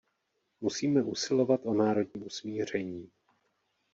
Musíme 0.61 1.03
usilovat 1.03 1.61
o 1.65 1.73
národní 1.73 2.23
usmíření. 2.25 3.11